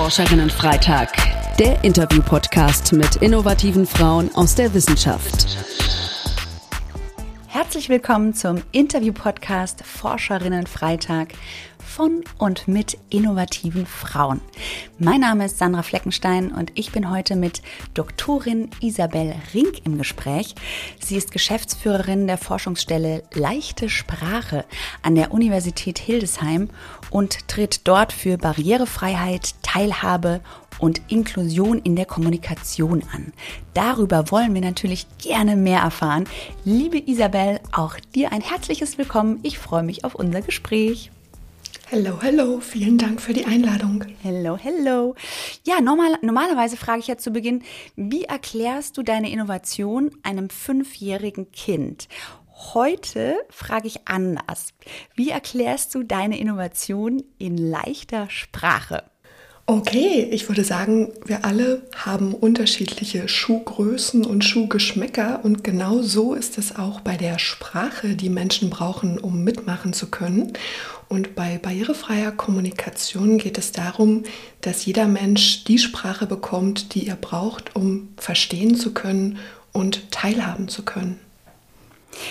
[0.00, 1.12] Forscherinnen-Freitag,
[1.58, 5.46] der Interview-Podcast mit innovativen Frauen aus der Wissenschaft.
[7.46, 11.34] Herzlich willkommen zum Interview-Podcast Forscherinnen-Freitag
[11.90, 14.40] von und mit innovativen Frauen.
[14.98, 17.62] Mein Name ist Sandra Fleckenstein und ich bin heute mit
[17.94, 20.54] Doktorin Isabel Rink im Gespräch.
[21.00, 24.64] Sie ist Geschäftsführerin der Forschungsstelle Leichte Sprache
[25.02, 26.70] an der Universität Hildesheim
[27.10, 30.40] und tritt dort für Barrierefreiheit, Teilhabe
[30.78, 33.32] und Inklusion in der Kommunikation an.
[33.74, 36.24] Darüber wollen wir natürlich gerne mehr erfahren.
[36.64, 39.40] Liebe Isabel, auch dir ein herzliches Willkommen.
[39.42, 41.10] Ich freue mich auf unser Gespräch.
[41.92, 44.04] Hallo, hallo, vielen Dank für die Einladung.
[44.22, 45.16] Hello, hello.
[45.66, 47.64] Ja, normal, normalerweise frage ich ja zu Beginn,
[47.96, 52.06] wie erklärst du deine Innovation einem fünfjährigen Kind?
[52.74, 54.68] Heute frage ich anders.
[55.16, 59.02] Wie erklärst du deine Innovation in leichter Sprache?
[59.66, 66.56] Okay, ich würde sagen, wir alle haben unterschiedliche Schuhgrößen und Schuhgeschmäcker und genau so ist
[66.58, 70.52] es auch bei der Sprache, die Menschen brauchen, um mitmachen zu können.
[71.10, 74.22] Und bei barrierefreier Kommunikation geht es darum,
[74.60, 79.38] dass jeder Mensch die Sprache bekommt, die er braucht, um verstehen zu können
[79.72, 81.18] und teilhaben zu können.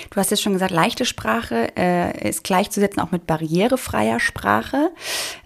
[0.09, 4.91] Du hast jetzt schon gesagt, leichte Sprache äh, ist gleichzusetzen auch mit barrierefreier Sprache.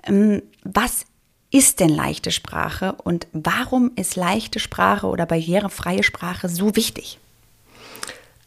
[0.05, 1.05] Ähm, was
[1.49, 7.17] ist denn leichte Sprache und warum ist leichte Sprache oder barrierefreie Sprache so wichtig?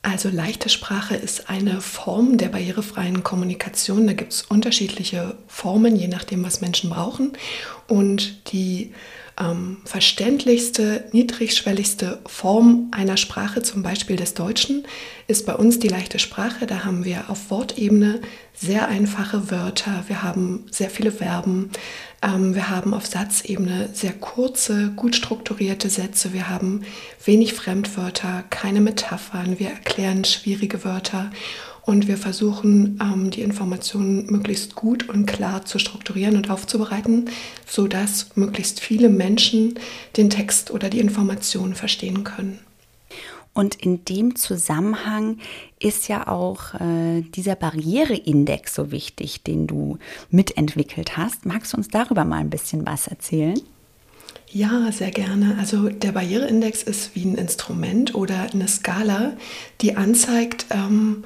[0.07, 4.07] Also leichte Sprache ist eine Form der barrierefreien Kommunikation.
[4.07, 7.33] Da gibt es unterschiedliche Formen, je nachdem, was Menschen brauchen.
[7.89, 8.93] Und die
[9.37, 14.87] ähm, verständlichste, niedrigschwelligste Form einer Sprache, zum Beispiel des Deutschen,
[15.27, 16.67] ist bei uns die leichte Sprache.
[16.67, 18.21] Da haben wir auf Wortebene
[18.55, 21.71] sehr einfache Wörter, wir haben sehr viele Verben,
[22.23, 26.83] wir haben auf Satzebene sehr kurze, gut strukturierte Sätze, wir haben
[27.25, 31.31] wenig Fremdwörter, keine Metaphern, wir erklären schwierige Wörter
[31.83, 37.31] und wir versuchen, ähm, die Informationen möglichst gut und klar zu strukturieren und aufzubereiten,
[37.65, 39.79] sodass möglichst viele Menschen
[40.17, 42.59] den Text oder die Informationen verstehen können.
[43.57, 45.39] Und in dem Zusammenhang
[45.79, 49.97] ist ja auch äh, dieser Barriereindex so wichtig, den du
[50.31, 51.47] mitentwickelt hast.
[51.47, 53.59] Magst du uns darüber mal ein bisschen was erzählen?
[54.53, 55.57] Ja, sehr gerne.
[55.59, 59.33] Also der Barriereindex ist wie ein Instrument oder eine Skala,
[59.81, 61.25] die anzeigt, ähm,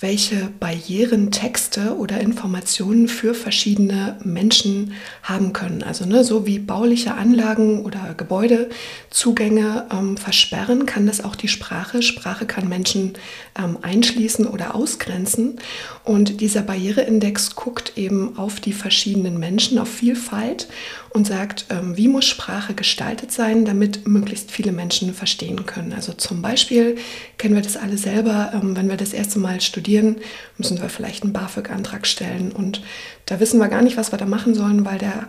[0.00, 5.82] welche Barrieren Texte oder Informationen für verschiedene Menschen haben können.
[5.82, 12.00] Also ne, so wie bauliche Anlagen oder Gebäudezugänge ähm, versperren, kann das auch die Sprache.
[12.00, 13.12] Sprache kann Menschen
[13.58, 15.60] ähm, einschließen oder ausgrenzen.
[16.02, 20.66] Und dieser Barriereindex guckt eben auf die verschiedenen Menschen, auf Vielfalt
[21.12, 25.92] und sagt, ähm, wie muss Sprache gestaltet sein, damit möglichst viele Menschen verstehen können.
[25.92, 26.96] Also zum Beispiel
[27.36, 30.16] kennen wir das alle selber, ähm, wenn wir das erste Mal studieren,
[30.56, 32.82] müssen wir vielleicht einen BAföG-Antrag stellen und
[33.26, 35.28] da wissen wir gar nicht, was wir da machen sollen, weil der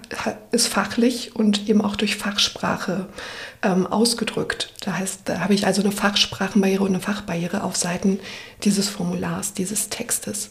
[0.51, 3.07] ist fachlich und eben auch durch Fachsprache
[3.63, 4.73] ähm, ausgedrückt.
[4.81, 8.19] Da heißt, da habe ich also eine Fachsprachenbarriere und eine Fachbarriere auf Seiten
[8.63, 10.49] dieses Formulars, dieses Textes.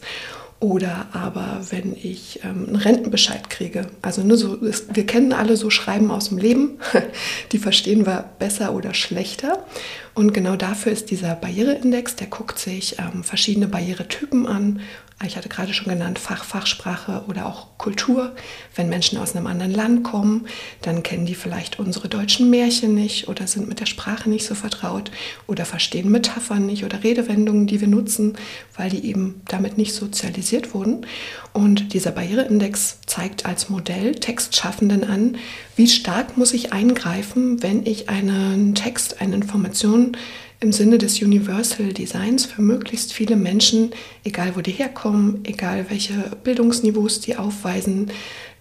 [0.61, 3.87] Oder aber wenn ich ähm, einen Rentenbescheid kriege.
[4.03, 6.77] Also ne, so ist, wir kennen alle so Schreiben aus dem Leben.
[7.51, 9.65] Die verstehen wir besser oder schlechter.
[10.13, 14.81] Und genau dafür ist dieser Barriereindex, der guckt sich ähm, verschiedene Barrieretypen an
[15.25, 18.35] ich hatte gerade schon genannt, Fach, Fachsprache oder auch Kultur.
[18.75, 20.47] Wenn Menschen aus einem anderen Land kommen,
[20.81, 24.55] dann kennen die vielleicht unsere deutschen Märchen nicht oder sind mit der Sprache nicht so
[24.55, 25.11] vertraut
[25.47, 28.37] oder verstehen Metaphern nicht oder Redewendungen, die wir nutzen,
[28.75, 31.05] weil die eben damit nicht sozialisiert wurden.
[31.53, 35.37] Und dieser Barriereindex zeigt als Modell Textschaffenden an,
[35.75, 40.15] wie stark muss ich eingreifen, wenn ich einen Text, eine Information
[40.61, 43.91] im Sinne des Universal Designs für möglichst viele Menschen,
[44.23, 46.13] egal wo die herkommen, egal welche
[46.43, 48.11] Bildungsniveaus die aufweisen,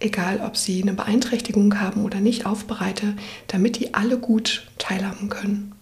[0.01, 3.15] egal ob sie eine Beeinträchtigung haben oder nicht, aufbereite,
[3.49, 5.73] damit die alle gut teilhaben können.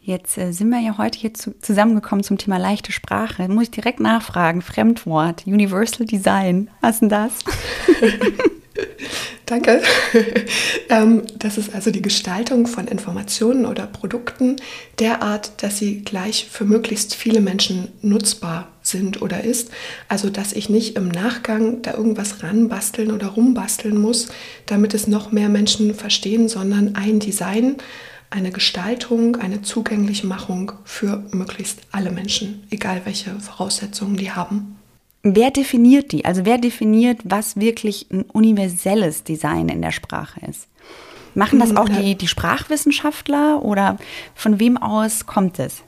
[0.00, 3.48] Jetzt äh, sind wir ja heute hier zu, zusammengekommen zum Thema leichte Sprache.
[3.48, 4.60] Muss ich direkt nachfragen.
[4.60, 6.68] Fremdwort, Universal Design.
[6.80, 7.32] Was ist denn das?
[9.46, 9.82] Danke.
[10.90, 14.56] Ähm, das ist also die Gestaltung von Informationen oder Produkten
[14.98, 19.70] derart, dass sie gleich für möglichst viele Menschen nutzbar sind oder ist.
[20.08, 24.28] Also dass ich nicht im Nachgang da irgendwas ranbasteln oder rumbasteln muss,
[24.66, 27.76] damit es noch mehr Menschen verstehen, sondern ein Design,
[28.28, 34.76] eine Gestaltung, eine Zugänglichmachung für möglichst alle Menschen, egal welche Voraussetzungen die haben.
[35.24, 36.24] Wer definiert die?
[36.24, 40.68] Also wer definiert, was wirklich ein universelles Design in der Sprache ist?
[41.34, 43.98] Machen das hm, auch die, die Sprachwissenschaftler oder
[44.34, 45.82] von wem aus kommt es?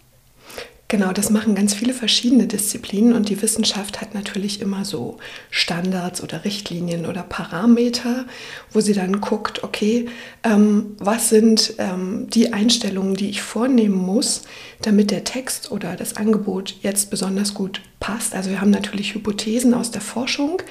[0.88, 5.16] Genau, das machen ganz viele verschiedene Disziplinen und die Wissenschaft hat natürlich immer so
[5.50, 8.24] Standards oder Richtlinien oder Parameter,
[8.70, 10.06] wo sie dann guckt, okay,
[10.44, 14.42] ähm, was sind ähm, die Einstellungen, die ich vornehmen muss,
[14.80, 18.36] damit der Text oder das Angebot jetzt besonders gut passt.
[18.36, 20.62] Also wir haben natürlich Hypothesen aus der Forschung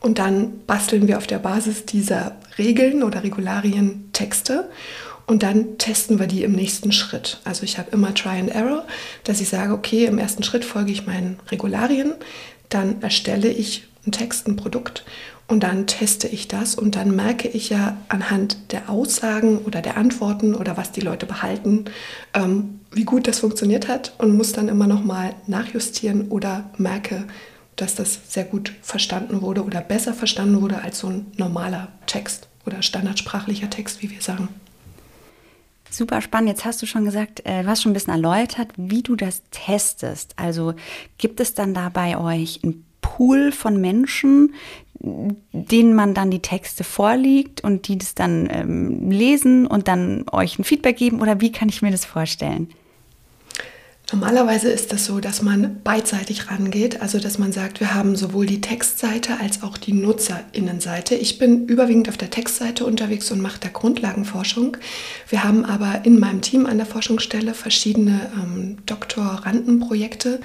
[0.00, 4.68] und dann basteln wir auf der Basis dieser Regeln oder Regularien Texte
[5.26, 7.40] und dann testen wir die im nächsten Schritt.
[7.44, 8.86] Also ich habe immer Try and Error,
[9.24, 12.14] dass ich sage, okay, im ersten Schritt folge ich meinen Regularien,
[12.68, 15.04] dann erstelle ich einen Text, ein Produkt
[15.50, 19.96] und dann teste ich das und dann merke ich ja anhand der Aussagen oder der
[19.96, 21.86] Antworten oder was die Leute behalten,
[22.34, 27.24] ähm, wie gut das funktioniert hat und muss dann immer noch mal nachjustieren oder merke,
[27.74, 32.48] dass das sehr gut verstanden wurde oder besser verstanden wurde als so ein normaler Text
[32.64, 34.48] oder standardsprachlicher Text, wie wir sagen.
[35.90, 36.48] Super spannend.
[36.48, 39.42] Jetzt hast du schon gesagt, äh, du hast schon ein bisschen erläutert, wie du das
[39.50, 40.34] testest.
[40.36, 40.74] Also
[41.18, 44.54] gibt es dann da bei euch einen Pool von Menschen,
[45.02, 50.58] denen man dann die Texte vorliegt und die das dann ähm, lesen und dann euch
[50.58, 51.20] ein Feedback geben?
[51.20, 52.68] Oder wie kann ich mir das vorstellen?
[54.12, 58.44] Normalerweise ist das so, dass man beidseitig rangeht, also dass man sagt, wir haben sowohl
[58.44, 61.14] die Textseite als auch die Nutzerinnenseite.
[61.14, 64.76] Ich bin überwiegend auf der Textseite unterwegs und mache da Grundlagenforschung.
[65.28, 70.40] Wir haben aber in meinem Team an der Forschungsstelle verschiedene ähm, Doktorandenprojekte,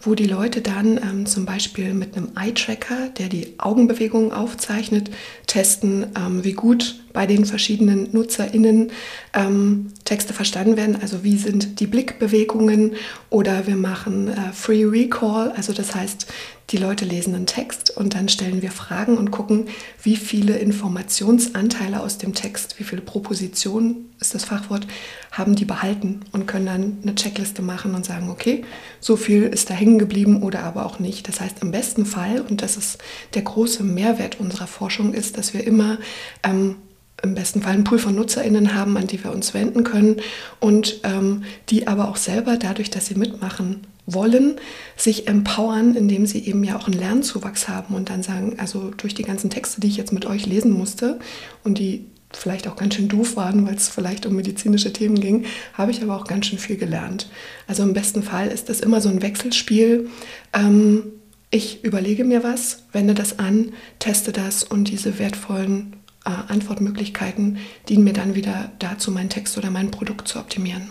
[0.00, 5.10] wo die Leute dann ähm, zum Beispiel mit einem Eye-Tracker, der die Augenbewegungen aufzeichnet,
[5.48, 8.92] testen, ähm, wie gut bei den verschiedenen NutzerInnen
[9.34, 10.96] ähm, Texte verstanden werden.
[11.00, 12.94] Also wie sind die Blickbewegungen
[13.30, 16.26] oder wir machen äh, Free Recall, also das heißt,
[16.70, 19.68] die Leute lesen einen Text und dann stellen wir Fragen und gucken,
[20.02, 24.86] wie viele Informationsanteile aus dem Text, wie viele Propositionen ist das Fachwort,
[25.32, 28.64] haben die behalten und können dann eine Checkliste machen und sagen, okay,
[29.00, 31.26] so viel ist da hängen geblieben oder aber auch nicht.
[31.28, 32.98] Das heißt, im besten Fall, und das ist
[33.32, 35.96] der große Mehrwert unserer Forschung, ist, dass wir immer
[36.42, 36.76] ähm,
[37.22, 40.16] im besten Fall einen Pool von NutzerInnen haben, an die wir uns wenden können
[40.60, 44.56] und ähm, die aber auch selber dadurch, dass sie mitmachen wollen,
[44.96, 49.14] sich empowern, indem sie eben ja auch einen Lernzuwachs haben und dann sagen, also durch
[49.14, 51.18] die ganzen Texte, die ich jetzt mit euch lesen musste
[51.64, 55.46] und die vielleicht auch ganz schön doof waren, weil es vielleicht um medizinische Themen ging,
[55.74, 57.28] habe ich aber auch ganz schön viel gelernt.
[57.66, 60.08] Also im besten Fall ist das immer so ein Wechselspiel.
[60.52, 61.04] Ähm,
[61.50, 65.96] ich überlege mir was, wende das an, teste das und diese wertvollen
[66.28, 67.58] äh, Antwortmöglichkeiten
[67.88, 70.90] dienen mir dann wieder dazu, meinen Text oder mein Produkt zu optimieren.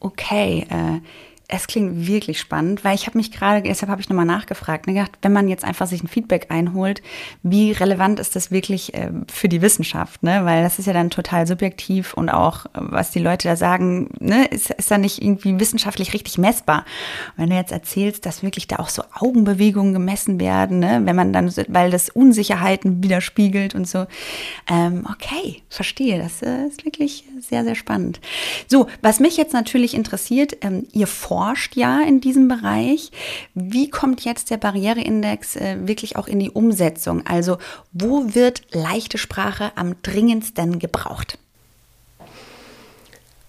[0.00, 1.00] Okay, äh,
[1.54, 4.94] es klingt wirklich spannend, weil ich habe mich gerade, deshalb habe ich nochmal nachgefragt, ne,
[4.94, 7.02] gedacht, wenn man jetzt einfach sich ein Feedback einholt,
[7.42, 10.22] wie relevant ist das wirklich äh, für die Wissenschaft?
[10.22, 10.46] Ne?
[10.46, 14.46] Weil das ist ja dann total subjektiv und auch, was die Leute da sagen, ne,
[14.46, 16.86] ist, ist da nicht irgendwie wissenschaftlich richtig messbar.
[17.36, 21.02] wenn du jetzt erzählst, dass wirklich da auch so Augenbewegungen gemessen werden, ne?
[21.04, 24.06] wenn man dann, weil das Unsicherheiten widerspiegelt und so.
[24.70, 28.20] Ähm, okay, verstehe, das äh, ist wirklich sehr, sehr spannend.
[28.68, 33.10] So, was mich jetzt natürlich interessiert, ähm, ihr forscht forscht ja in diesem Bereich.
[33.54, 37.26] Wie kommt jetzt der Barriereindex äh, wirklich auch in die Umsetzung?
[37.26, 37.58] Also
[37.92, 41.38] wo wird leichte Sprache am dringendsten gebraucht?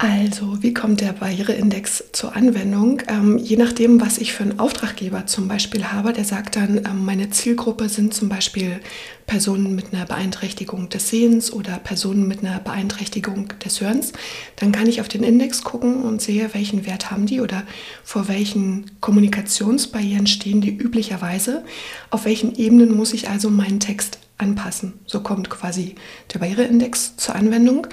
[0.06, 3.02] Also, wie kommt der Barriereindex zur Anwendung?
[3.08, 7.06] Ähm, je nachdem, was ich für einen Auftraggeber zum Beispiel habe, der sagt dann, ähm,
[7.06, 8.82] meine Zielgruppe sind zum Beispiel
[9.28, 14.12] Personen mit einer Beeinträchtigung des Sehens oder Personen mit einer Beeinträchtigung des Hörens,
[14.58, 17.64] dann kann ich auf den Index gucken und sehe, welchen Wert haben die oder
[18.04, 21.64] vor welchen Kommunikationsbarrieren stehen die üblicherweise.
[22.10, 25.00] Auf welchen Ebenen muss ich also meinen Text anpassen.
[25.06, 25.96] So kommt quasi
[26.34, 27.88] der Barriereindex zur Anwendung.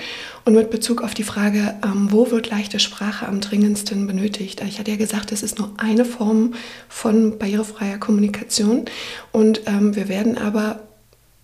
[0.45, 4.63] Und mit Bezug auf die Frage, ähm, wo wird leichte Sprache am dringendsten benötigt?
[4.67, 6.55] Ich hatte ja gesagt, es ist nur eine Form
[6.89, 8.87] von barrierefreier Kommunikation.
[9.33, 10.81] Und ähm, wir werden aber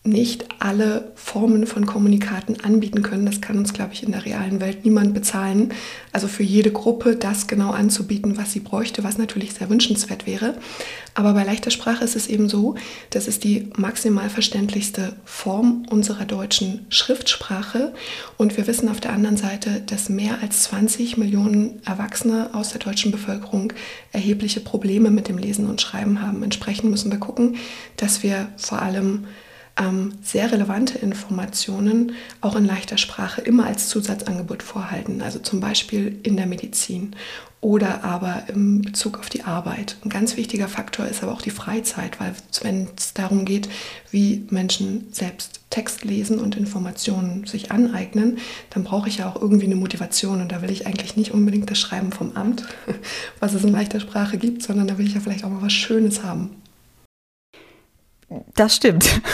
[0.07, 3.27] nicht alle Formen von Kommunikaten anbieten können.
[3.27, 5.73] Das kann uns, glaube ich, in der realen Welt niemand bezahlen.
[6.13, 10.55] Also für jede Gruppe das genau anzubieten, was sie bräuchte, was natürlich sehr wünschenswert wäre.
[11.15, 12.77] Aber bei leichter Sprache ist es eben so,
[13.11, 17.95] das ist die maximal verständlichste Form unserer deutschen Schriftsprache.
[18.37, 22.81] Und wir wissen auf der anderen Seite, dass mehr als 20 Millionen Erwachsene aus der
[22.81, 23.73] deutschen Bevölkerung
[24.13, 26.43] erhebliche Probleme mit dem Lesen und Schreiben haben.
[26.43, 27.57] Entsprechend müssen wir gucken,
[27.97, 29.27] dass wir vor allem
[29.79, 36.19] ähm, sehr relevante Informationen auch in leichter Sprache immer als Zusatzangebot vorhalten, also zum Beispiel
[36.23, 37.15] in der Medizin
[37.61, 39.97] oder aber im Bezug auf die Arbeit.
[40.05, 43.69] Ein ganz wichtiger Faktor ist aber auch die Freizeit, weil wenn es darum geht,
[44.11, 48.39] wie Menschen selbst Text lesen und Informationen sich aneignen,
[48.71, 51.71] dann brauche ich ja auch irgendwie eine Motivation und da will ich eigentlich nicht unbedingt
[51.71, 52.65] das Schreiben vom Amt,
[53.41, 55.73] was es in leichter Sprache gibt, sondern da will ich ja vielleicht auch mal was
[55.73, 56.51] Schönes haben.
[58.55, 59.21] Das stimmt.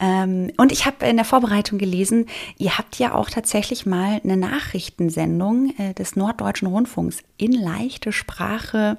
[0.00, 2.26] Ähm, und ich habe in der Vorbereitung gelesen,
[2.58, 8.98] ihr habt ja auch tatsächlich mal eine Nachrichtensendung äh, des Norddeutschen Rundfunks in leichte Sprache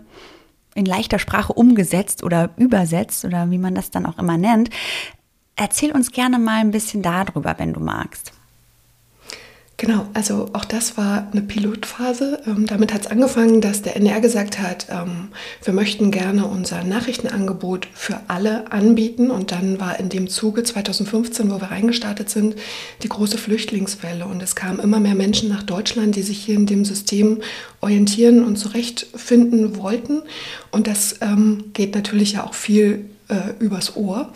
[0.75, 4.69] in leichter Sprache umgesetzt oder übersetzt oder wie man das dann auch immer nennt.
[5.55, 8.33] Erzähl uns gerne mal ein bisschen darüber, wenn du magst.
[9.77, 12.41] Genau, also auch das war eine Pilotphase.
[12.47, 15.29] Ähm, damit hat es angefangen, dass der NR gesagt hat, ähm,
[15.63, 19.29] wir möchten gerne unser Nachrichtenangebot für alle anbieten.
[19.29, 22.55] Und dann war in dem Zuge 2015, wo wir reingestartet sind,
[23.03, 24.25] die große Flüchtlingswelle.
[24.25, 27.41] Und es kamen immer mehr Menschen nach Deutschland, die sich hier in dem System
[27.81, 30.21] orientieren und zurechtfinden wollten.
[30.71, 34.31] Und das ähm, geht natürlich ja auch viel äh, übers Ohr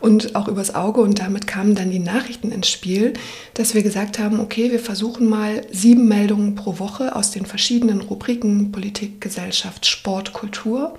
[0.00, 1.00] und auch übers Auge.
[1.00, 3.12] Und damit kamen dann die Nachrichten ins Spiel,
[3.54, 8.00] dass wir gesagt haben, okay, wir versuchen mal sieben Meldungen pro Woche aus den verschiedenen
[8.00, 10.98] Rubriken Politik, Gesellschaft, Sport, Kultur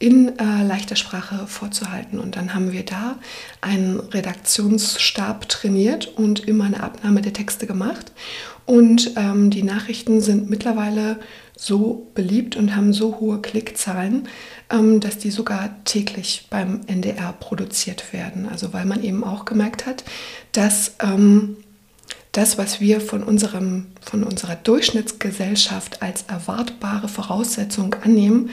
[0.00, 2.18] in äh, leichter Sprache vorzuhalten.
[2.18, 3.18] Und dann haben wir da
[3.60, 8.10] einen Redaktionsstab trainiert und immer eine Abnahme der Texte gemacht.
[8.66, 11.18] Und ähm, die Nachrichten sind mittlerweile
[11.56, 14.28] so beliebt und haben so hohe Klickzahlen,
[14.70, 18.48] ähm, dass die sogar täglich beim NDR produziert werden.
[18.48, 20.04] Also weil man eben auch gemerkt hat,
[20.52, 21.58] dass ähm,
[22.32, 28.50] das, was wir von, unserem, von unserer Durchschnittsgesellschaft als erwartbare Voraussetzung annehmen,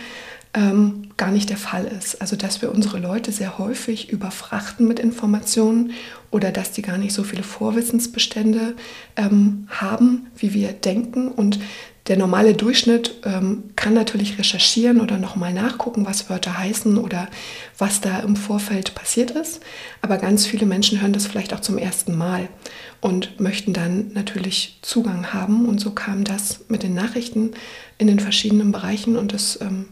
[0.58, 2.20] ähm, gar nicht der Fall ist.
[2.20, 5.92] Also dass wir unsere Leute sehr häufig überfrachten mit Informationen
[6.32, 8.74] oder dass die gar nicht so viele Vorwissensbestände
[9.16, 11.60] ähm, haben, wie wir denken und
[12.08, 17.28] der normale Durchschnitt ähm, kann natürlich recherchieren oder nochmal nachgucken, was Wörter heißen oder
[17.78, 19.60] was da im Vorfeld passiert ist.
[20.02, 22.48] Aber ganz viele Menschen hören das vielleicht auch zum ersten Mal
[23.02, 25.68] und möchten dann natürlich Zugang haben.
[25.68, 27.52] Und so kam das mit den Nachrichten
[27.98, 29.88] in den verschiedenen Bereichen und das ähm,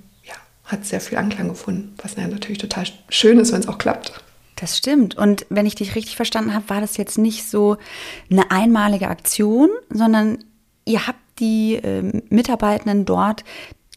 [0.66, 4.14] hat sehr viel Anklang gefunden, was natürlich total schön ist, wenn es auch klappt.
[4.56, 5.16] Das stimmt.
[5.18, 7.78] Und wenn ich dich richtig verstanden habe, war das jetzt nicht so
[8.32, 10.44] eine einmalige Aktion, sondern
[10.86, 13.44] ihr habt die äh, Mitarbeitenden dort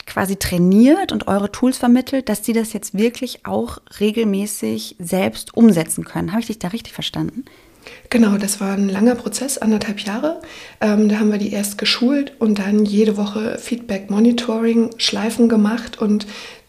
[0.05, 6.05] quasi trainiert und eure Tools vermittelt, dass sie das jetzt wirklich auch regelmäßig selbst umsetzen
[6.05, 6.33] können.
[6.33, 7.45] Habe ich dich da richtig verstanden?
[8.11, 10.41] Genau, das war ein langer Prozess, anderthalb Jahre.
[10.81, 16.01] Ähm, da haben wir die erst geschult und dann jede Woche Feedback Monitoring, Schleifen gemacht
[16.01, 16.27] und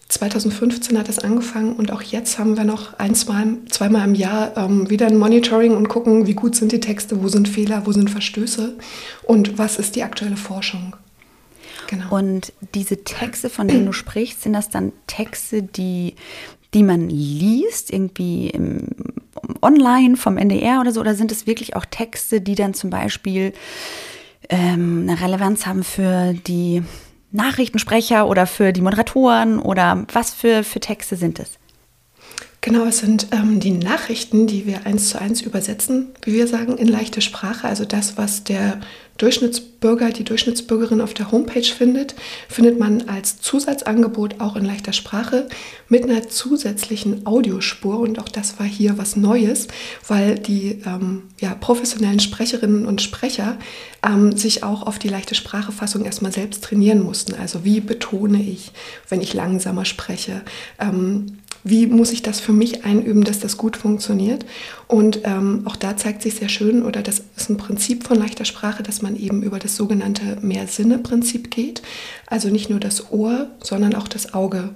[0.10, 4.58] 2015 hat es angefangen und auch jetzt haben wir noch ein, zwei, zweimal im Jahr
[4.58, 7.92] ähm, wieder ein Monitoring und gucken, wie gut sind die Texte, wo sind Fehler, wo
[7.92, 8.76] sind Verstöße
[9.24, 10.96] und was ist die aktuelle Forschung.
[11.88, 12.16] Genau.
[12.16, 16.16] Und diese Texte, von denen du sprichst, sind das dann Texte, die,
[16.74, 18.88] die man liest, irgendwie im,
[19.62, 23.54] online vom NDR oder so, oder sind es wirklich auch Texte, die dann zum Beispiel
[24.50, 26.84] ähm, eine Relevanz haben für die
[27.32, 31.52] Nachrichtensprecher oder für die Moderatoren oder was für, für Texte sind es?
[32.62, 36.78] Genau, es sind ähm, die Nachrichten, die wir eins zu eins übersetzen, wie wir sagen,
[36.78, 37.68] in leichte Sprache.
[37.68, 38.82] Also das, was der
[39.80, 42.14] Durchschnittsbürger, die Durchschnittsbürgerin auf der Homepage findet,
[42.50, 45.48] findet man als Zusatzangebot auch in leichter Sprache
[45.88, 48.00] mit einer zusätzlichen Audiospur.
[48.00, 49.68] Und auch das war hier was Neues,
[50.08, 53.58] weil die ähm, ja, professionellen Sprecherinnen und Sprecher
[54.06, 57.36] ähm, sich auch auf die leichte Sprachefassung erstmal selbst trainieren mussten.
[57.36, 58.72] Also wie betone ich,
[59.08, 60.42] wenn ich langsamer spreche?
[60.78, 64.46] Ähm, wie muss ich das für mich einüben, dass das gut funktioniert.
[64.88, 68.46] Und ähm, auch da zeigt sich sehr schön, oder das ist ein Prinzip von leichter
[68.46, 71.82] Sprache, dass man eben über das sogenannte Mehr-Sinne-Prinzip geht.
[72.26, 74.70] Also nicht nur das Ohr, sondern auch das Auge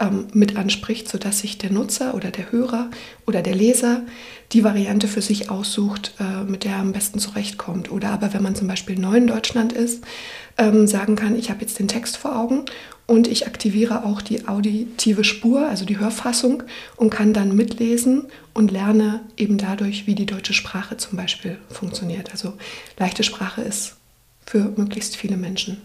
[0.00, 2.90] ähm, mit anspricht, sodass sich der Nutzer oder der Hörer
[3.26, 4.02] oder der Leser
[4.52, 7.92] die Variante für sich aussucht, äh, mit der er am besten zurechtkommt.
[7.92, 10.02] Oder aber wenn man zum Beispiel neu in Deutschland ist,
[10.58, 12.64] ähm, sagen kann, ich habe jetzt den Text vor Augen
[13.06, 16.62] und ich aktiviere auch die auditive Spur, also die Hörfassung
[16.96, 22.30] und kann dann mitlesen und lerne eben dadurch, wie die deutsche Sprache zum Beispiel funktioniert.
[22.32, 22.54] Also
[22.98, 23.96] leichte Sprache ist
[24.50, 25.80] für möglichst viele Menschen.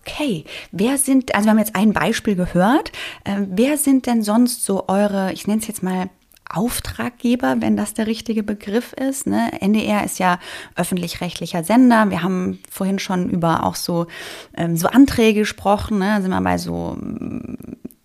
[0.00, 2.90] Okay, wer sind, also wir haben jetzt ein Beispiel gehört,
[3.22, 6.10] äh, wer sind denn sonst so eure, ich nenne es jetzt mal
[6.50, 9.28] Auftraggeber, wenn das der richtige Begriff ist.
[9.28, 9.52] Ne?
[9.60, 10.38] NDR ist ja
[10.74, 12.10] öffentlich-rechtlicher Sender.
[12.10, 14.08] Wir haben vorhin schon über auch so,
[14.54, 15.98] ähm, so Anträge gesprochen.
[15.98, 16.20] Ne?
[16.20, 16.98] Sind wir bei so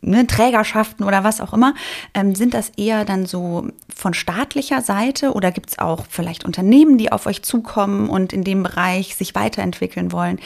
[0.08, 1.74] ne, Trägerschaften oder was auch immer.
[2.14, 6.98] Ähm, sind das eher dann so von staatlicher Seite oder gibt es auch vielleicht Unternehmen,
[6.98, 10.40] die auf euch zukommen und in dem Bereich sich weiterentwickeln wollen?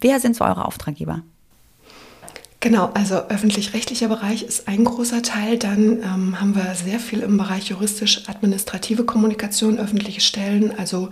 [0.00, 1.22] Wer sind so eure Auftraggeber?
[2.62, 5.58] Genau, also öffentlich-rechtlicher Bereich ist ein großer Teil.
[5.58, 11.10] Dann ähm, haben wir sehr viel im Bereich juristisch-administrative Kommunikation, öffentliche Stellen, also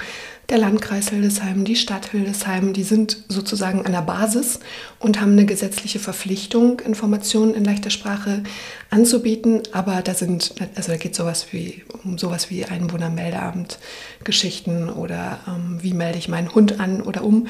[0.49, 4.61] der Landkreis Hildesheim, die Stadt Hildesheim, die sind sozusagen an der Basis
[5.01, 8.45] und haben eine gesetzliche Verpflichtung, Informationen in leichter Sprache
[8.91, 9.63] anzubieten.
[9.73, 13.81] Aber da sind, also da geht sowas wie um sowas wie Einwohnermeldeamt,
[14.23, 17.49] Geschichten oder ähm, wie melde ich meinen Hund an oder um.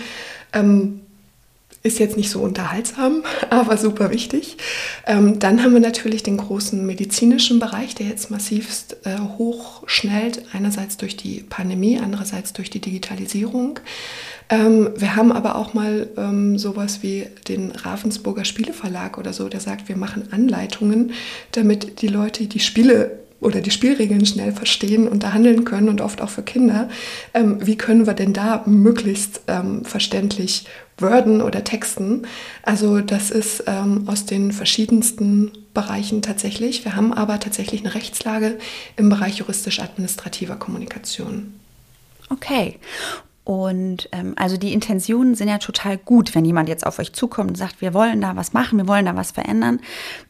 [0.55, 1.01] Ähm,
[1.83, 4.57] ist jetzt nicht so unterhaltsam, aber super wichtig.
[5.07, 10.97] Ähm, dann haben wir natürlich den großen medizinischen Bereich, der jetzt massivst äh, hochschnellt, einerseits
[10.97, 13.81] durch die Pandemie, andererseits durch die Digitalisierung.
[14.51, 19.61] Ähm, wir haben aber auch mal ähm, sowas wie den Ravensburger Spieleverlag oder so, der
[19.61, 21.13] sagt, wir machen Anleitungen,
[21.53, 26.01] damit die Leute die Spiele oder die Spielregeln schnell verstehen und da handeln können und
[26.01, 26.89] oft auch für Kinder.
[27.35, 30.67] Ähm, wie können wir denn da möglichst ähm, verständlich
[30.99, 32.27] worden oder texten?
[32.63, 36.85] Also das ist ähm, aus den verschiedensten Bereichen tatsächlich.
[36.85, 38.59] Wir haben aber tatsächlich eine Rechtslage
[38.97, 41.55] im Bereich juristisch-administrativer Kommunikation.
[42.29, 42.77] Okay.
[43.43, 47.51] Und ähm, also die Intentionen sind ja total gut, wenn jemand jetzt auf euch zukommt
[47.51, 49.81] und sagt, wir wollen da was machen, wir wollen da was verändern.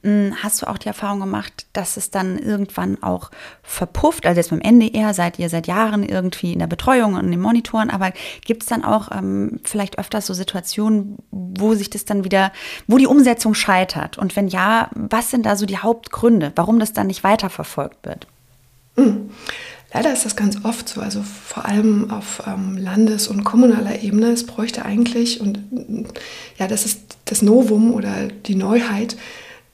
[0.02, 3.30] Hm, hast du auch die Erfahrung gemacht, dass es dann irgendwann auch
[3.62, 4.26] verpufft?
[4.26, 7.40] Also jetzt beim NDR seid ihr seit Jahren irgendwie in der Betreuung und in den
[7.40, 8.12] Monitoren, aber
[8.44, 12.52] gibt es dann auch ähm, vielleicht öfters so Situationen, wo sich das dann wieder,
[12.86, 14.18] wo die Umsetzung scheitert?
[14.18, 18.28] Und wenn ja, was sind da so die Hauptgründe, warum das dann nicht weiterverfolgt wird?
[18.96, 19.30] Mhm.
[19.92, 24.30] Leider ist das ganz oft so, also vor allem auf ähm, Landes- und kommunaler Ebene.
[24.30, 25.58] Es bräuchte eigentlich, und
[26.58, 29.16] ja, das ist das Novum oder die Neuheit,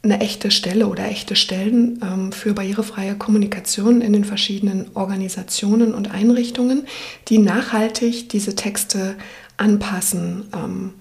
[0.03, 6.11] eine echte Stelle oder echte Stellen ähm, für barrierefreie Kommunikation in den verschiedenen Organisationen und
[6.13, 6.87] Einrichtungen,
[7.29, 9.17] die nachhaltig diese Texte
[9.57, 10.45] anpassen.
[10.55, 10.95] Ähm,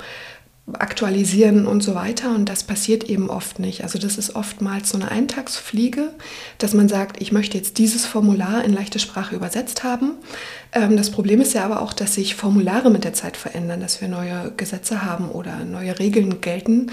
[0.73, 2.33] aktualisieren und so weiter.
[2.33, 3.83] Und das passiert eben oft nicht.
[3.83, 6.09] Also das ist oftmals so eine Eintagsfliege,
[6.57, 10.13] dass man sagt, ich möchte jetzt dieses Formular in leichte Sprache übersetzt haben.
[10.71, 14.01] Ähm, das Problem ist ja aber auch, dass sich Formulare mit der Zeit verändern, dass
[14.01, 16.91] wir neue Gesetze haben oder neue Regeln gelten.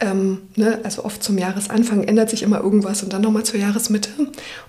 [0.00, 0.80] Ähm, ne?
[0.82, 4.10] Also oft zum Jahresanfang ändert sich immer irgendwas und dann nochmal zur Jahresmitte.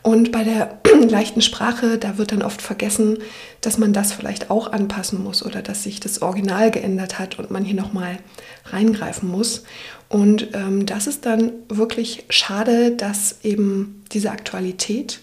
[0.03, 3.17] Und bei der leichten Sprache, da wird dann oft vergessen,
[3.61, 7.49] dass man das vielleicht auch anpassen muss oder dass sich das Original geändert hat und
[7.49, 8.19] man hier nochmal
[8.65, 9.63] reingreifen muss.
[10.09, 15.19] Und ähm, das ist dann wirklich schade, dass eben diese Aktualität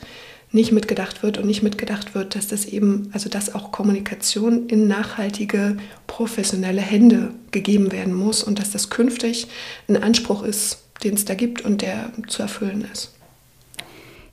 [0.52, 4.88] nicht mitgedacht wird und nicht mitgedacht wird, dass das eben, also dass auch Kommunikation in
[4.88, 9.46] nachhaltige, professionelle Hände gegeben werden muss und dass das künftig
[9.88, 13.14] ein Anspruch ist, den es da gibt und der zu erfüllen ist.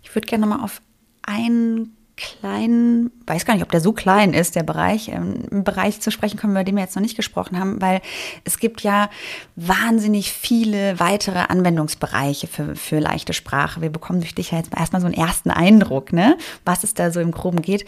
[0.01, 0.81] Ich würde gerne mal auf
[1.21, 6.01] einen kleinen, weiß gar nicht, ob der so klein ist, der Bereich, ähm, im Bereich
[6.01, 8.01] zu sprechen kommen, über den wir jetzt noch nicht gesprochen haben, weil
[8.43, 9.09] es gibt ja
[9.55, 13.81] wahnsinnig viele weitere Anwendungsbereiche für, für leichte Sprache.
[13.81, 17.11] Wir bekommen durch dich ja jetzt erstmal so einen ersten Eindruck, ne, was es da
[17.11, 17.85] so im Groben geht.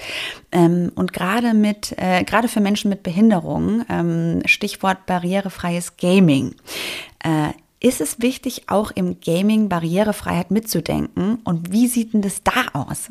[0.51, 6.55] Ähm, und gerade mit, äh, gerade für Menschen mit Behinderung, ähm, Stichwort barrierefreies Gaming.
[7.23, 11.39] Äh, ist es wichtig, auch im Gaming Barrierefreiheit mitzudenken?
[11.45, 13.09] Und wie sieht denn das da aus?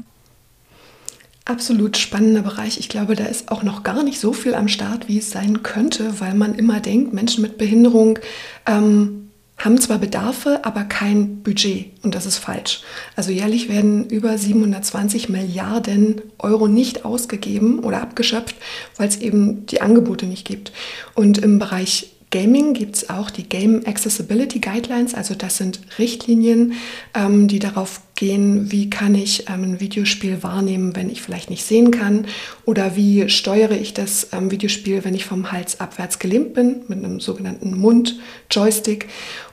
[1.49, 2.79] Absolut spannender Bereich.
[2.79, 5.63] Ich glaube, da ist auch noch gar nicht so viel am Start, wie es sein
[5.63, 8.19] könnte, weil man immer denkt, Menschen mit Behinderung
[8.67, 11.87] ähm, haben zwar Bedarfe, aber kein Budget.
[12.03, 12.83] Und das ist falsch.
[13.17, 18.57] Also jährlich werden über 720 Milliarden Euro nicht ausgegeben oder abgeschöpft,
[18.99, 20.73] weil es eben die Angebote nicht gibt.
[21.15, 26.75] Und im Bereich Gaming gibt es auch die Game Accessibility Guidelines, also das sind Richtlinien,
[27.15, 31.65] ähm, die darauf gehen, wie kann ich ähm, ein Videospiel wahrnehmen, wenn ich vielleicht nicht
[31.65, 32.27] sehen kann
[32.65, 36.99] oder wie steuere ich das ähm, Videospiel, wenn ich vom Hals abwärts gelähmt bin, mit
[36.99, 39.07] einem sogenannten Mund-Joystick.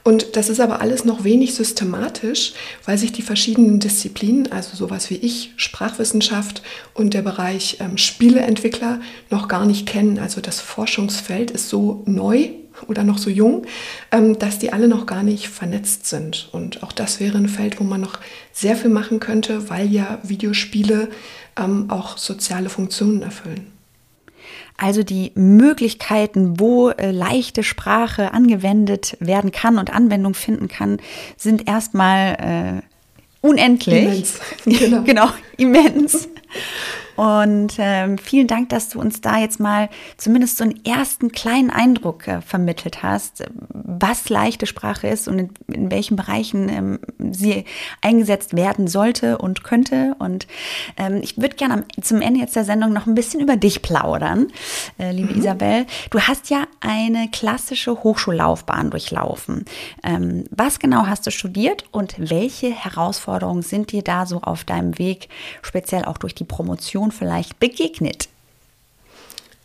[0.04, 2.54] Und das ist aber alles noch wenig systematisch,
[2.86, 6.64] weil sich die verschiedenen Disziplinen, also sowas wie ich, Sprachwissenschaft
[6.96, 9.00] und der Bereich ähm, Spieleentwickler
[9.30, 10.18] noch gar nicht kennen.
[10.18, 12.50] Also das Forschungsfeld ist so neu
[12.88, 13.66] oder noch so jung,
[14.12, 16.50] ähm, dass die alle noch gar nicht vernetzt sind.
[16.52, 18.20] Und auch das wäre ein Feld, wo man noch
[18.52, 21.10] sehr viel machen könnte, weil ja Videospiele
[21.58, 23.72] ähm, auch soziale Funktionen erfüllen.
[24.78, 30.98] Also die Möglichkeiten, wo äh, leichte Sprache angewendet werden kann und Anwendung finden kann,
[31.38, 34.04] sind erstmal äh, unendlich.
[34.04, 34.40] Immens.
[34.66, 35.02] Genau.
[35.06, 36.28] genau, immens.
[37.16, 41.70] Und ähm, vielen Dank, dass du uns da jetzt mal zumindest so einen ersten kleinen
[41.70, 47.00] Eindruck äh, vermittelt hast, was leichte Sprache ist und in, in welchen Bereichen ähm,
[47.32, 47.66] sie
[48.02, 50.16] eingesetzt werden sollte und könnte.
[50.20, 50.48] Und
[50.98, 54.48] ähm, ich würde gerne zum Ende jetzt der Sendung noch ein bisschen über dich plaudern,
[55.00, 55.40] äh, liebe mhm.
[55.40, 55.86] Isabel.
[56.10, 59.66] Du hast ja eine klassische Hochschullaufbahn durchlaufen.
[60.04, 64.98] Ähm, was genau hast du studiert und welche Herausforderungen sind dir da so auf deinem
[64.98, 65.30] Weg,
[65.62, 68.30] speziell auch durch die Promotion vielleicht begegnet?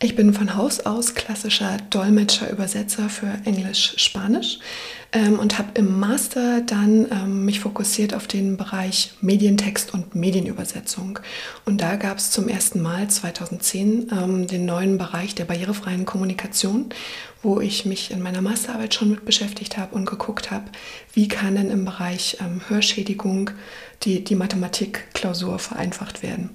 [0.03, 4.57] Ich bin von Haus aus klassischer Dolmetscher, Übersetzer für Englisch-Spanisch
[5.13, 11.19] ähm, und habe im Master dann ähm, mich fokussiert auf den Bereich Medientext und Medienübersetzung.
[11.65, 16.89] Und da gab es zum ersten Mal 2010 ähm, den neuen Bereich der barrierefreien Kommunikation,
[17.43, 20.65] wo ich mich in meiner Masterarbeit schon mit beschäftigt habe und geguckt habe,
[21.13, 23.51] wie kann denn im Bereich ähm, Hörschädigung
[24.03, 26.51] die, die Mathematikklausur vereinfacht werden.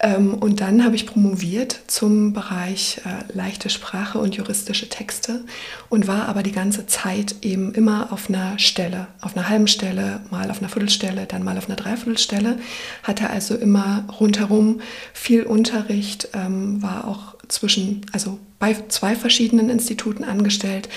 [0.00, 5.44] Ähm, und dann habe ich promoviert zum Bereich äh, leichte Sprache und juristische Texte
[5.88, 10.20] und war aber die ganze Zeit eben immer auf einer Stelle, auf einer halben Stelle,
[10.30, 12.58] mal auf einer Viertelstelle, dann mal auf einer Dreiviertelstelle,
[13.02, 14.80] hatte also immer rundherum
[15.12, 20.88] viel Unterricht, ähm, war auch zwischen, also bei zwei verschiedenen Instituten angestellt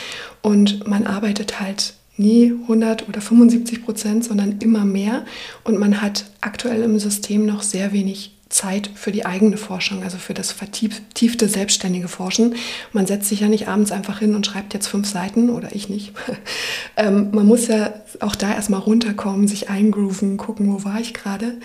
[0.42, 5.26] und man arbeitet halt nie 100 oder 75 Prozent, sondern immer mehr.
[5.64, 10.18] Und man hat aktuell im System noch sehr wenig Zeit für die eigene Forschung, also
[10.18, 12.56] für das vertiefte selbstständige Forschen.
[12.94, 15.90] Man setzt sich ja nicht abends einfach hin und schreibt jetzt fünf Seiten oder ich
[15.90, 16.14] nicht.
[16.98, 21.58] ähm, man muss ja auch da erstmal runterkommen, sich eingrooven, gucken, wo war ich gerade.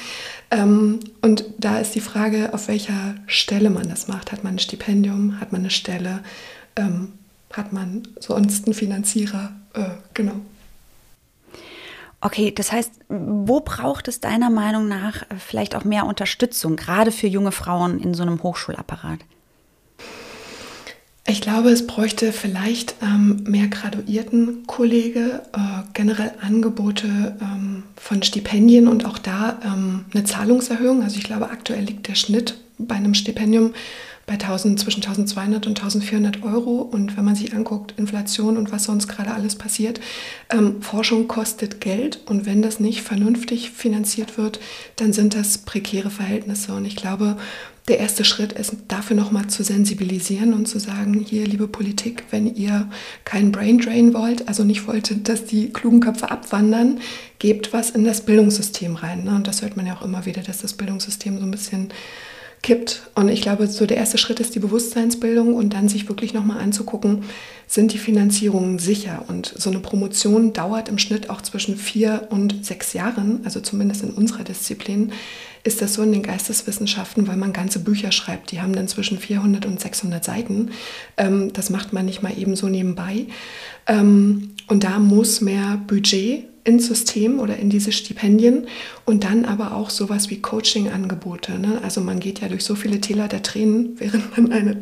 [0.50, 4.32] Ähm, und da ist die Frage, auf welcher Stelle man das macht.
[4.32, 6.20] Hat man ein Stipendium, hat man eine Stelle,
[6.76, 7.12] ähm,
[7.52, 10.34] hat man sonst einen Finanzierer, äh, genau.
[12.24, 17.10] Okay, das heißt, wo braucht es deiner Meinung nach äh, vielleicht auch mehr Unterstützung, gerade
[17.10, 19.18] für junge Frauen in so einem Hochschulapparat?
[21.26, 29.04] Ich glaube, es bräuchte vielleicht ähm, mehr Graduiertenkollege, äh, generell Angebote ähm, von Stipendien und
[29.04, 31.02] auch da ähm, eine Zahlungserhöhung.
[31.02, 33.74] Also ich glaube, aktuell liegt der Schnitt bei einem Stipendium
[34.26, 36.80] bei 1000, zwischen 1200 und 1400 Euro.
[36.80, 40.00] Und wenn man sich anguckt, Inflation und was sonst gerade alles passiert,
[40.50, 42.20] ähm, Forschung kostet Geld.
[42.26, 44.60] Und wenn das nicht vernünftig finanziert wird,
[44.96, 46.74] dann sind das prekäre Verhältnisse.
[46.74, 47.36] Und ich glaube,
[47.88, 52.54] der erste Schritt ist dafür nochmal zu sensibilisieren und zu sagen, hier, liebe Politik, wenn
[52.54, 52.88] ihr
[53.24, 57.00] keinen Brain Drain wollt, also nicht wolltet, dass die klugen Köpfe abwandern,
[57.40, 59.24] gebt was in das Bildungssystem rein.
[59.24, 59.34] Ne?
[59.34, 61.88] Und das hört man ja auch immer wieder, dass das Bildungssystem so ein bisschen
[62.62, 63.10] kippt.
[63.14, 66.60] Und ich glaube, so der erste Schritt ist die Bewusstseinsbildung und dann sich wirklich nochmal
[66.60, 67.24] anzugucken,
[67.66, 69.24] sind die Finanzierungen sicher?
[69.28, 74.02] Und so eine Promotion dauert im Schnitt auch zwischen vier und sechs Jahren, also zumindest
[74.02, 75.12] in unserer Disziplin
[75.64, 78.50] ist das so in den Geisteswissenschaften, weil man ganze Bücher schreibt.
[78.50, 80.72] Die haben dann zwischen 400 und 600 Seiten.
[81.16, 83.26] Ähm, das macht man nicht mal eben so nebenbei.
[83.86, 88.66] Ähm, und da muss mehr Budget ins System oder in diese Stipendien
[89.04, 91.58] und dann aber auch sowas wie Coaching-Angebote.
[91.58, 91.80] Ne?
[91.82, 94.80] Also man geht ja durch so viele Täler der Tränen, während man eine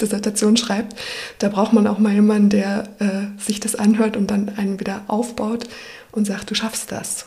[0.00, 0.96] Dissertation schreibt.
[1.38, 5.04] Da braucht man auch mal jemanden, der äh, sich das anhört und dann einen wieder
[5.08, 5.68] aufbaut
[6.12, 7.26] und sagt, du schaffst das.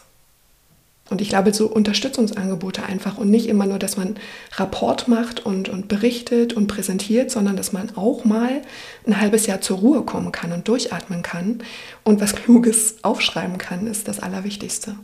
[1.10, 4.16] Und ich glaube, so Unterstützungsangebote einfach und nicht immer nur, dass man
[4.58, 8.62] Rapport macht und, und berichtet und präsentiert, sondern dass man auch mal
[9.08, 11.64] ein halbes Jahr zur Ruhe kommen kann und durchatmen kann
[12.04, 14.96] und was Kluges aufschreiben kann, ist das Allerwichtigste.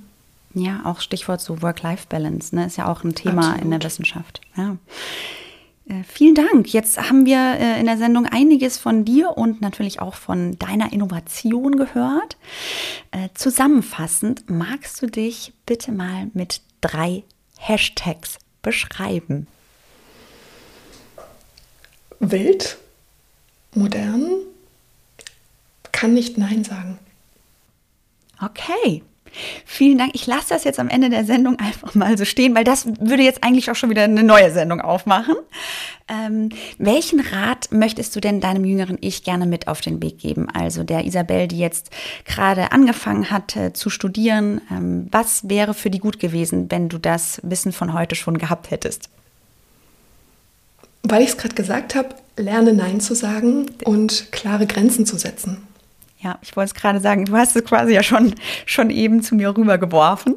[0.53, 3.61] Ja, auch Stichwort so Work-Life-Balance, ne, ist ja auch ein Thema Absolut.
[3.63, 4.41] in der Wissenschaft.
[4.55, 4.77] Ja.
[5.87, 6.73] Äh, vielen Dank.
[6.73, 10.91] Jetzt haben wir äh, in der Sendung einiges von dir und natürlich auch von deiner
[10.91, 12.37] Innovation gehört.
[13.11, 17.23] Äh, zusammenfassend, magst du dich bitte mal mit drei
[17.57, 19.47] Hashtags beschreiben?
[22.19, 22.77] Wild,
[23.75, 24.31] modern,
[25.91, 26.97] kann nicht Nein sagen.
[28.41, 29.03] Okay,
[29.65, 30.11] Vielen Dank.
[30.13, 33.23] Ich lasse das jetzt am Ende der Sendung einfach mal so stehen, weil das würde
[33.23, 35.35] jetzt eigentlich auch schon wieder eine neue Sendung aufmachen.
[36.07, 40.47] Ähm, welchen Rat möchtest du denn deinem jüngeren Ich gerne mit auf den Weg geben?
[40.53, 41.89] Also der Isabel, die jetzt
[42.25, 44.61] gerade angefangen hat äh, zu studieren.
[44.71, 48.69] Ähm, was wäre für die gut gewesen, wenn du das Wissen von heute schon gehabt
[48.69, 49.09] hättest?
[51.01, 55.67] Weil ich es gerade gesagt habe, lerne Nein zu sagen und klare Grenzen zu setzen.
[56.17, 58.33] Ja, ich wollte es gerade sagen, du hast es quasi ja schon,
[58.65, 60.35] schon eben zu mir rübergeworfen.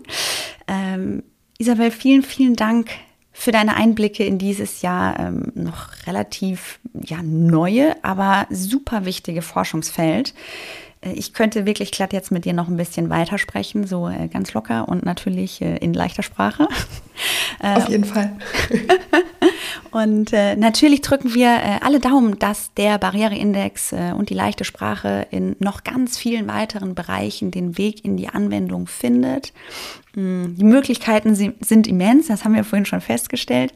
[0.66, 1.22] Ähm,
[1.58, 2.90] Isabel, vielen, vielen Dank
[3.32, 10.34] für deine Einblicke in dieses Jahr ähm, noch relativ ja, neue, aber super wichtige Forschungsfeld.
[11.00, 14.54] Äh, ich könnte wirklich glatt jetzt mit dir noch ein bisschen weitersprechen, so äh, ganz
[14.54, 16.68] locker und natürlich äh, in leichter Sprache.
[17.62, 18.36] Auf jeden Fall.
[19.90, 24.64] Und äh, natürlich drücken wir äh, alle Daumen, dass der Barriereindex äh, und die leichte
[24.64, 29.52] Sprache in noch ganz vielen weiteren Bereichen den Weg in die Anwendung findet.
[30.14, 33.72] Mm, die Möglichkeiten sind immens, das haben wir vorhin schon festgestellt.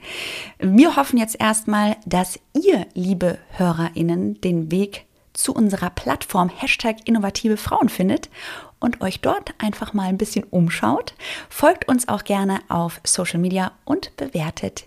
[0.59, 7.57] Wir hoffen jetzt erstmal, dass ihr, liebe HörerInnen, den Weg zu unserer Plattform Hashtag innovative
[7.57, 8.29] Frauen findet
[8.81, 11.14] und euch dort einfach mal ein bisschen umschaut.
[11.48, 14.87] Folgt uns auch gerne auf Social Media und bewertet